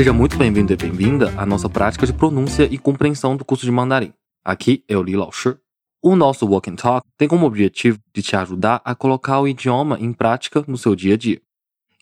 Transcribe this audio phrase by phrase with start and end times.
[0.00, 3.70] Seja muito bem-vindo e bem-vinda à nossa prática de pronúncia e compreensão do curso de
[3.70, 4.14] mandarim.
[4.42, 5.54] Aqui é o Li Lao Shi.
[6.02, 9.98] O nosso Walk and Talk tem como objetivo de te ajudar a colocar o idioma
[10.00, 11.42] em prática no seu dia a dia.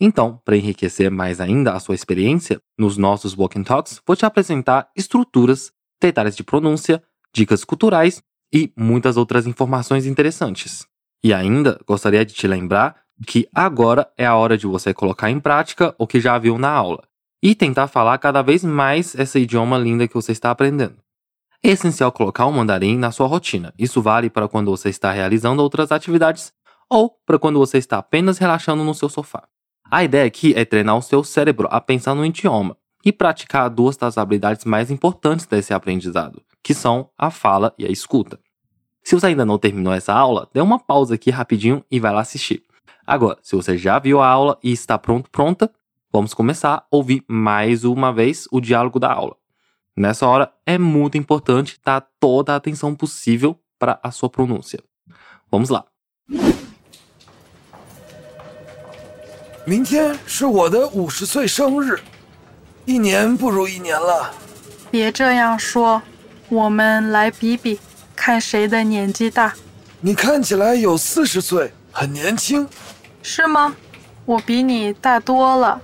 [0.01, 4.25] Então, para enriquecer mais ainda a sua experiência, nos nossos Walk and Talks vou te
[4.25, 7.03] apresentar estruturas, detalhes de pronúncia,
[7.35, 8.23] dicas culturais
[8.55, 10.87] e muitas outras informações interessantes.
[11.21, 12.95] E ainda gostaria de te lembrar
[13.27, 16.71] que agora é a hora de você colocar em prática o que já viu na
[16.71, 17.08] aula
[17.43, 20.97] e tentar falar cada vez mais esse idioma linda que você está aprendendo.
[21.63, 23.75] É essencial colocar o mandarim na sua rotina.
[23.79, 26.53] Isso vale para quando você está realizando outras atividades
[26.89, 29.43] ou para quando você está apenas relaxando no seu sofá.
[29.91, 33.97] A ideia aqui é treinar o seu cérebro a pensar no idioma e praticar duas
[33.97, 38.39] das habilidades mais importantes desse aprendizado, que são a fala e a escuta.
[39.03, 42.21] Se você ainda não terminou essa aula, dê uma pausa aqui rapidinho e vai lá
[42.21, 42.63] assistir.
[43.07, 45.71] Agora, se você já viu a aula e está pronto, pronta,
[46.12, 49.36] vamos começar a ouvir mais uma vez o diálogo da aula.
[49.96, 54.80] Nessa hora, é muito importante dar toda a atenção possível para a sua pronúncia.
[55.52, 55.86] Vamos lá.
[59.66, 62.00] 明天是我的五十岁生日，
[62.86, 64.34] 一年不如一年了。
[64.92, 66.02] 别这样说，
[66.50, 67.80] 我们来比比，
[68.16, 69.54] 看谁的年纪大。
[70.02, 72.68] 你看起来有四十岁，很年轻。
[73.22, 73.76] 是吗？
[74.26, 75.82] 我比你大多了。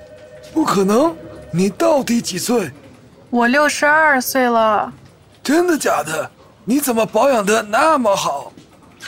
[0.55, 1.15] 不可能，
[1.53, 2.71] 你到底几岁？
[3.29, 4.93] 我六十二岁了。
[5.43, 6.31] 真的假的？
[6.65, 8.53] 你怎么保养的那么好？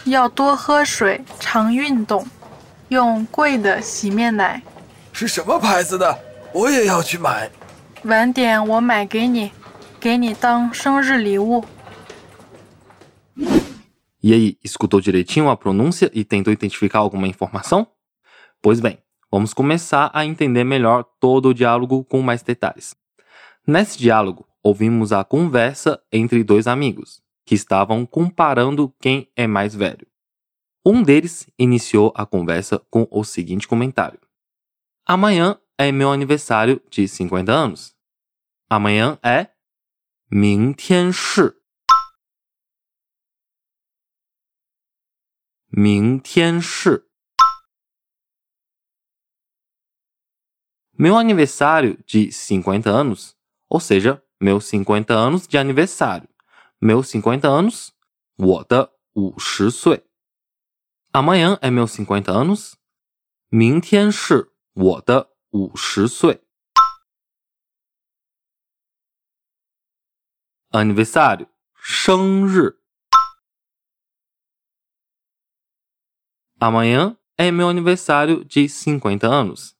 [0.05, 2.27] 要多喝水，常运动。
[2.89, 4.61] 用贵的洗面奶，
[5.13, 6.19] 是什么牌子的？
[6.53, 7.49] 我也要去买。
[8.03, 9.53] 晚点我买给你，
[10.01, 11.65] 给你当生日礼物。
[14.21, 17.87] E aí, escutou direitinho a pronúncia e tentou identificar alguma informação?
[18.61, 18.99] Pois bem,
[19.36, 22.96] vamos começar a entender melhor todo o diálogo com mais detalhes.
[23.66, 30.08] Nesse diálogo, ouvimos a conversa entre dois amigos que estavam comparando quem é mais velho.
[30.86, 34.19] Um deles iniciou a conversa com o seguinte comentário:
[35.06, 37.96] Amanhã é meu aniversário de 50 anos.
[38.69, 39.47] Amanhã é
[40.30, 41.62] 明天是
[45.68, 47.05] 明天是
[50.97, 53.36] meu aniversário de 50 anos,
[53.69, 56.28] ou seja, meus 50 anos de aniversário.
[56.80, 57.94] Meus 50 anos,
[58.38, 60.06] 我的五十岁。
[61.14, 62.75] Amanhã é meus 50 anos.
[63.50, 66.42] 明天是我的五十岁。
[70.72, 72.80] Aniversário，生日。
[76.59, 79.75] Amanhã é meu aniversário de 50 anos。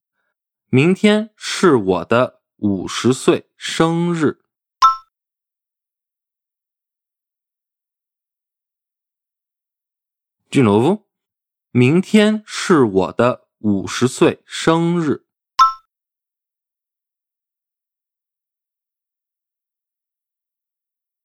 [0.70, 4.42] 明天是我的五十岁生日。
[10.50, 11.12] De novo.
[11.74, 15.24] 明天是我的五十岁生日。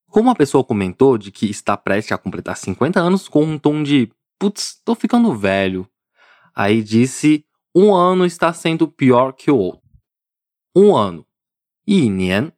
[0.09, 3.83] Como a pessoa comentou de que está prestes a completar 50 anos com um tom
[3.83, 5.91] de putz, tô ficando velho.
[6.55, 9.90] Aí disse um ano está sendo pior que o outro.
[10.76, 11.26] Um ano.
[11.88, 12.52] E nian.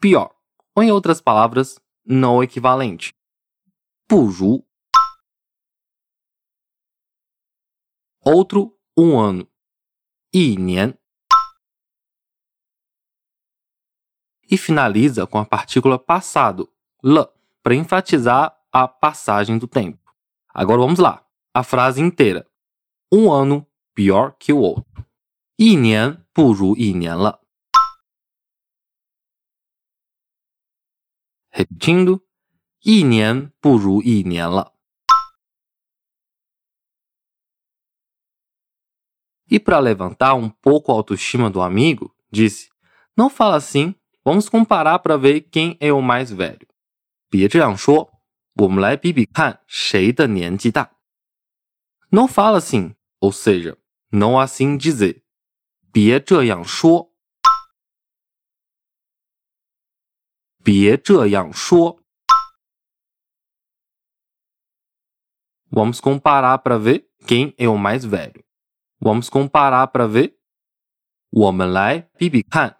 [0.00, 0.36] Pior.
[0.74, 3.14] Ou em outras palavras, não equivalente.
[4.06, 4.62] Puju.
[8.20, 9.48] Outro, um ano.
[10.32, 10.94] E nian.
[14.48, 17.26] E finaliza com a partícula passado, l,
[17.62, 20.14] para enfatizar a passagem do tempo.
[20.54, 22.45] Agora vamos lá a frase inteira.
[23.11, 25.05] Um ano pior que o outro.
[25.57, 27.41] 一年不如一年了.
[31.51, 32.21] Repetindo.
[32.79, 34.73] 一年不如一年了。
[39.47, 42.69] E para levantar um pouco a autoestima do amigo, disse:
[43.15, 43.93] Não fala assim,
[44.23, 46.67] vamos comparar para ver quem é o mais velho.
[47.29, 48.11] 别这样说，
[48.55, 50.91] 我们来比比看谁的年纪大。
[52.11, 53.77] Não fala assim, ou seja,
[54.11, 55.23] não assim dizer.
[55.91, 57.13] 别这样说，
[60.63, 62.01] 别这样说。
[65.69, 68.43] Vamos comparar para ver quem é o mais velho.
[68.99, 70.37] Vamos comparar para ver.
[71.29, 72.77] 我们来比比看。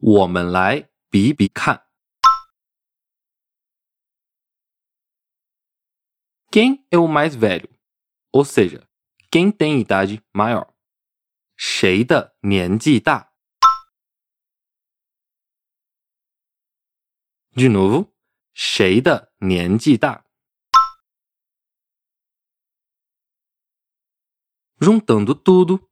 [0.00, 1.86] 我们来比比看。
[6.50, 7.68] Quem é o mais velho?
[8.36, 8.86] ou seja,
[9.30, 10.70] quem tem idade maior.
[11.56, 13.32] 谁的年纪大
[17.54, 18.12] De novo,
[18.52, 20.22] 谁的年纪大
[24.78, 25.88] Juntando tudo,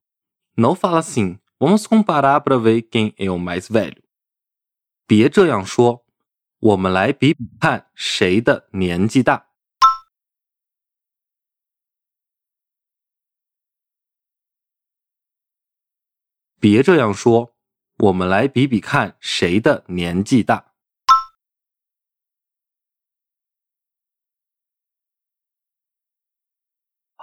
[0.55, 4.05] não fala assim, vamos comparar para ver quem é o mais velho.
[5.07, 6.05] 别这样说，
[6.61, 9.48] 我们来比比看谁的年纪大。
[16.59, 17.55] 别这样说，
[17.99, 20.73] 我们来比比看谁的年纪大。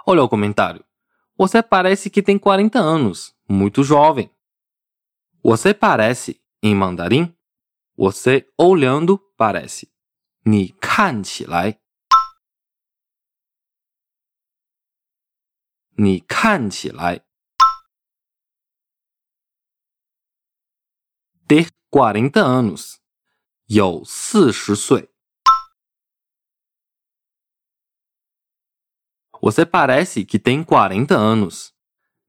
[0.04, 0.84] Olha o comentário.
[1.36, 4.30] Você parece que tem 40 anos, muito jovem.
[5.42, 7.34] Você parece, em mandarim,
[7.96, 9.88] você olhando parece.
[10.44, 11.78] 你看起来，
[15.96, 17.24] 你看起来。
[21.46, 22.98] ter 40 anos.
[23.66, 25.10] 有四十岁。
[29.40, 31.70] Você parece que tem 40 anos.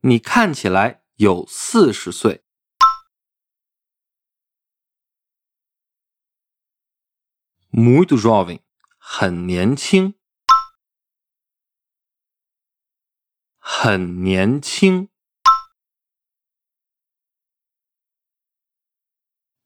[0.01, 2.44] 你看起来有四十岁。
[7.71, 8.61] Muito jovem.
[8.97, 10.15] 很年轻。
[13.57, 15.09] 很年轻。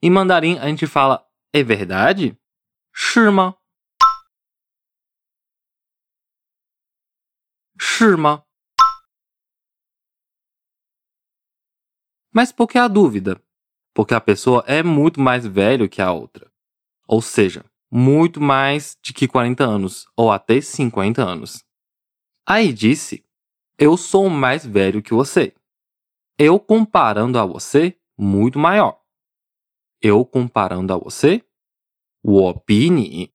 [0.00, 2.38] Em mandarim, a gente fala: É verdade?
[2.94, 3.56] Shima.
[7.80, 8.44] Shima.
[12.32, 13.42] Mas por que a dúvida?
[13.92, 16.48] Porque a pessoa é muito mais velha que a outra.
[17.08, 21.64] Ou seja, muito mais de que 40 anos, ou até 50 anos.
[22.46, 23.24] Aí disse:
[23.76, 25.52] Eu sou mais velho que você.
[26.38, 29.02] Eu, comparando a você, muito maior
[30.01, 31.45] Eu comparando a você,
[32.21, 33.33] 我比你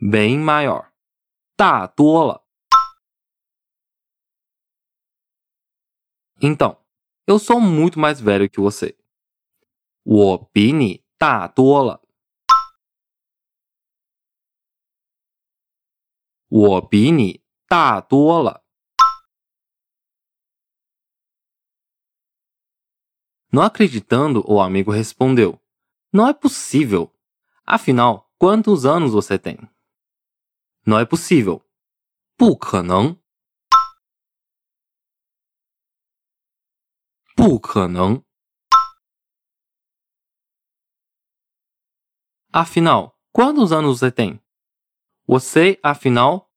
[0.00, 0.92] bem maior,
[1.56, 2.44] 大多了。
[6.40, 6.76] Então,
[7.26, 8.96] eu sou muito mais velho que você.
[10.04, 12.02] 我比你大多了。
[16.48, 18.57] 我比你大多了。
[23.52, 25.60] Não acreditando, o amigo respondeu:
[26.12, 27.12] Não é possível.
[27.64, 29.58] Afinal, quantos anos você tem?
[30.86, 31.64] Não é possível.
[32.36, 33.16] 不可能。
[37.36, 38.24] 不可能。
[42.52, 44.40] Afinal, quantos anos você tem?
[45.26, 46.50] Você, afinal,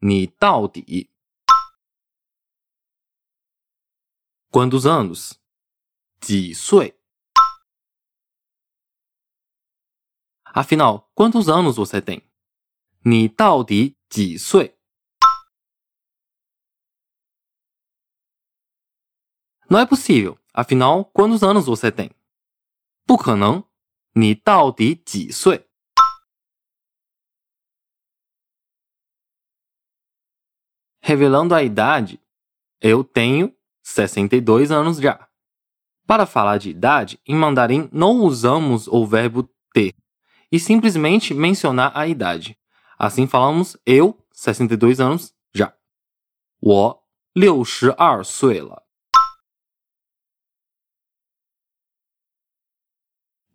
[0.00, 1.10] 你到底
[4.50, 5.37] Quantos anos?
[6.20, 6.98] 几岁？
[10.44, 12.22] Afinal, quantos anos você tem?
[13.04, 14.78] 你到底几岁？
[19.68, 20.38] Não é possível.
[20.52, 22.10] Afinal, quantos anos você tem?
[23.04, 23.64] 不可能。
[24.12, 25.68] 你到底几岁？
[31.00, 32.20] Revelando a idade,
[32.80, 35.27] eu tenho 62 anos já.
[36.08, 39.94] Para falar de idade, em mandarim não usamos o verbo ter,
[40.52, 42.58] e simplesmente mencionar a idade.
[42.98, 45.74] Assim falamos eu, 62 anos, já.
[46.60, 48.86] 我六十二岁了。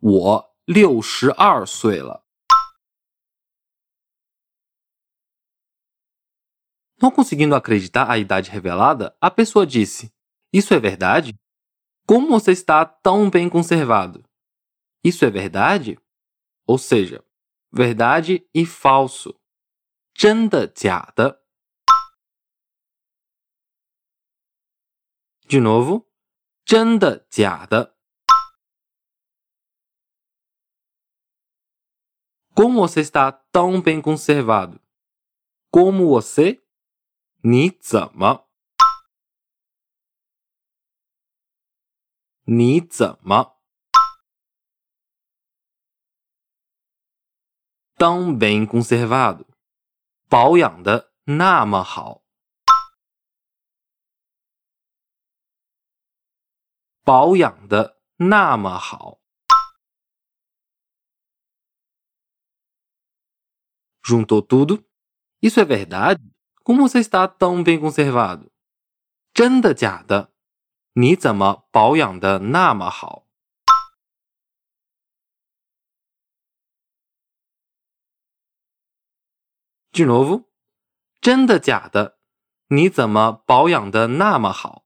[0.00, 2.24] 我六十二岁了。
[7.00, 10.12] Não conseguindo acreditar a idade revelada, a pessoa disse:
[10.52, 11.34] Isso é verdade?
[12.06, 14.24] Como você está tão bem conservado?
[15.04, 15.98] Isso é verdade?
[16.66, 17.24] Ou seja,
[17.72, 19.38] verdade e falso.
[20.12, 21.40] 真的假的
[25.48, 26.06] De novo,
[26.64, 27.96] 真的假的
[32.54, 34.78] Como você está tão bem conservado?
[35.70, 36.62] Como você?
[37.42, 38.43] 你怎么？
[42.44, 43.56] 你怎么？
[47.96, 49.46] tão bem conservado，
[50.28, 52.22] 保养的那么好，
[57.04, 59.20] 保养的那么好。
[64.02, 64.82] Juntou tudo?
[65.42, 66.20] Isso é verdade?
[66.64, 68.50] Como você está tão bem conservado?
[69.34, 70.32] 真的假的？
[70.94, 73.26] 你怎么保养的那么好？
[79.92, 80.44] De novo，
[81.20, 82.18] 真的假的？
[82.68, 84.84] 你怎么保养的那么好？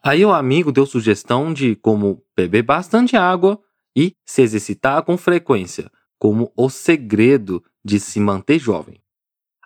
[0.00, 3.58] Aí o amigo deu sugestão de como beber bastante água
[3.96, 9.02] e se exercitar com frequência, como o segredo de se manter jovem.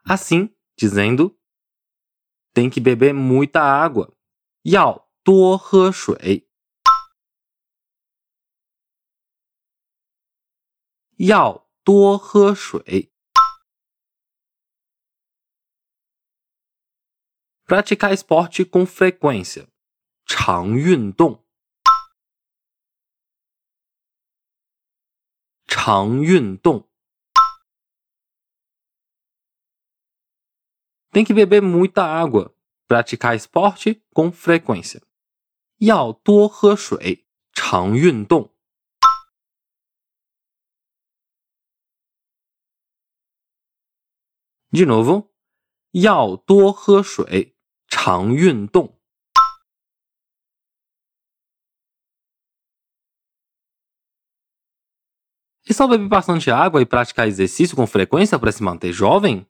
[0.05, 1.39] Assim, dizendo,
[2.53, 4.13] tem que beber muita água.
[4.65, 6.49] 要多喝水。
[11.17, 13.13] 要多喝水。
[17.65, 19.69] Praticar esporte com frequência.
[20.27, 21.45] 常运动。
[25.67, 26.89] 常运动。
[31.13, 32.55] Tem que beber muita água.
[32.87, 35.03] Praticar esporte com frequência.
[35.79, 37.25] 要多喝水。
[37.53, 38.51] 常运动。
[44.71, 45.35] De novo，
[45.91, 47.57] 要多喝水，
[47.89, 48.97] 常运动。
[55.69, 59.47] E só beber bastante água e praticar exercício com frequência para se manter jovem?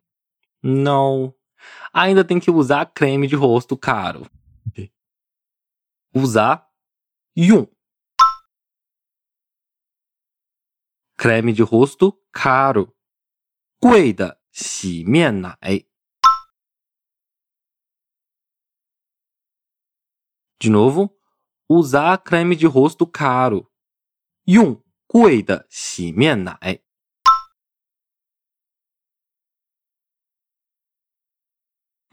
[0.62, 1.34] Não.
[1.92, 4.26] Ainda tem que usar creme de rosto caro.
[6.14, 6.68] Usar
[7.36, 7.66] yum.
[11.16, 12.94] Creme de rosto caro.
[13.80, 15.86] 贵的洗面奶。
[20.58, 21.16] De novo,
[21.68, 23.70] usar creme de rosto caro.
[24.44, 26.82] 用贵的洗面奶。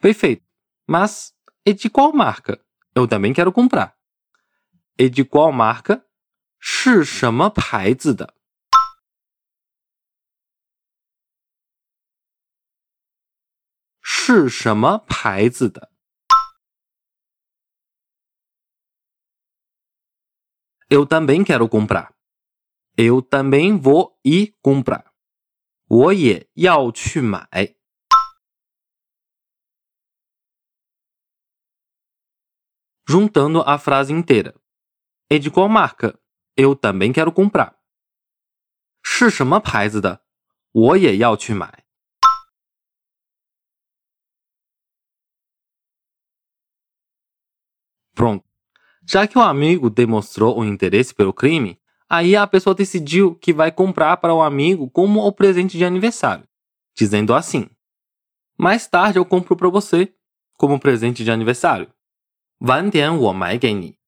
[0.01, 0.43] Perfeito.
[0.87, 1.33] Mas
[1.65, 2.63] e de qual marca?
[2.93, 3.97] Eu também quero comprar.
[4.97, 6.05] E de qual marca?
[6.59, 8.33] 是什么牌子的？
[14.01, 15.91] 是什么牌子的？
[20.89, 22.15] Eu também quero comprar.
[22.95, 25.11] Eu também vou ir comprar.
[25.87, 27.75] 我也要去买。
[33.09, 34.55] Juntando a frase inteira.
[35.29, 36.19] É de qual marca?
[36.57, 37.75] Eu também quero comprar.
[39.07, 40.21] 是什么牌子的？
[40.71, 41.85] 我也要去买。
[48.15, 48.43] Pronto.
[49.07, 53.71] Já que o amigo demonstrou o interesse pelo crime, aí a pessoa decidiu que vai
[53.71, 56.47] comprar para o amigo como o presente de aniversário,
[56.95, 57.69] dizendo assim:
[58.57, 60.13] Mais tarde eu compro para você
[60.57, 61.93] como presente de aniversário.
[62.59, 63.99] 晚点我买给你，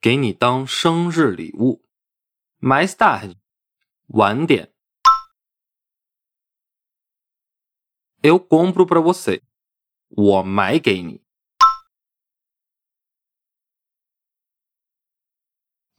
[0.00, 1.84] 给你当生日礼物。
[2.60, 3.36] Mais tarde，
[4.06, 4.72] 晚点。
[8.22, 9.42] Eu compro para você，
[10.08, 11.22] 我买给你。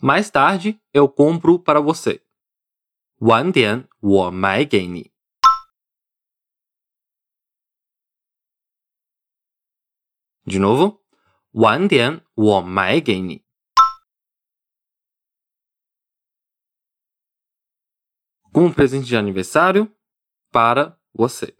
[0.01, 2.23] Mais tarde eu compro para você.
[3.19, 5.11] 晚点我买给你。
[10.45, 11.01] De novo,
[11.53, 13.43] 晚点我买给你。
[18.51, 19.95] Como presente de aniversário
[20.51, 21.55] para você.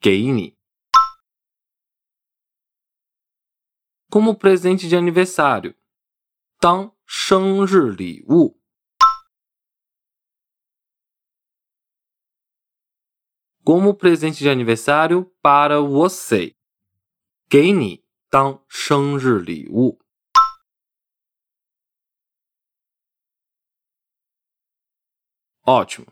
[0.00, 0.56] 给你。
[4.10, 5.74] Como presente de aniversário.
[6.60, 8.56] 当生日礼物，
[13.64, 16.56] como presente de aniversário para você，
[17.48, 19.98] 给你 当生日礼物。
[25.64, 26.06] Ótimo.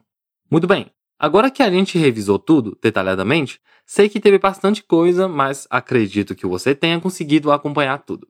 [0.51, 0.91] Muito bem.
[1.19, 6.47] Agora que a gente revisou tudo detalhadamente, sei que teve bastante coisa, mas acredito que
[6.47, 8.27] você tenha conseguido acompanhar tudo.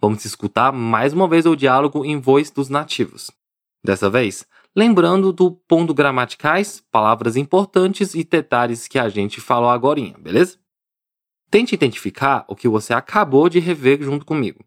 [0.00, 3.30] Vamos escutar mais uma vez o diálogo em voz dos nativos.
[3.84, 10.00] Dessa vez, lembrando do ponto gramaticais, palavras importantes e detalhes que a gente falou agora,
[10.18, 10.58] beleza?
[11.50, 14.64] Tente identificar o que você acabou de rever junto comigo,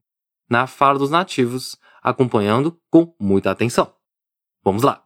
[0.50, 3.93] na fala dos nativos, acompanhando com muita atenção.
[4.63, 5.03] Vamos lá!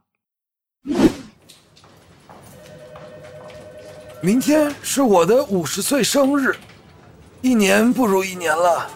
[4.21, 6.55] 明天是我的五十岁生日，
[7.41, 8.89] 一年不如一年了。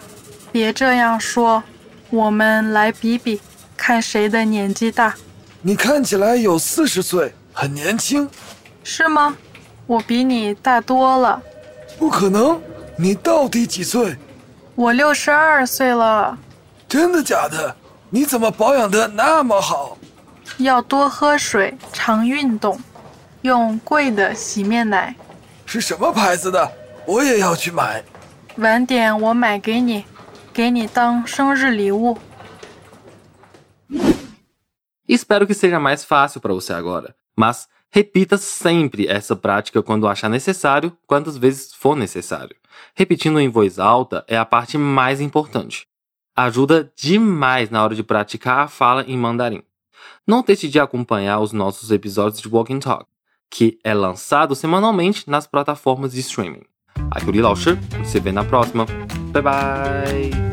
[0.50, 1.62] 别这样说，
[2.08, 3.38] 我们来比比，
[3.76, 5.14] 看谁的年纪大。
[5.60, 8.30] 你看起来有四十岁，很年轻。
[8.82, 9.36] 是吗？
[9.86, 11.42] 我比你大多了。
[11.98, 12.58] 不可能，
[12.95, 14.17] 你到底几岁？
[14.75, 16.37] 我六十二岁了。
[16.87, 17.75] 真的假的？
[18.09, 19.97] 你怎么保养的那么好？
[20.57, 22.79] 要多喝水，常运动。
[23.41, 25.15] 用贵的洗面奶，
[25.65, 26.71] 是什么牌子的？
[27.05, 28.03] 我也要去买。
[28.57, 30.05] 晚点我买给你，
[30.53, 32.17] 给你当生日礼物。
[35.09, 40.95] Espero que seja mais fácil para você agora, mas repita sempre essa prática quando achar necessário,
[41.05, 42.55] quantas vezes for necessário.
[42.95, 45.87] Repetindo em voz alta é a parte mais importante.
[46.35, 49.63] Ajuda demais na hora de praticar a fala em mandarim.
[50.25, 53.05] Não deixe de acompanhar os nossos episódios de Walk and Talk
[53.53, 56.63] que é lançado semanalmente nas plataformas de streaming.
[57.11, 58.87] Aqui é o Li Lao Shi, se vê na próxima.
[59.31, 60.52] Bye bye!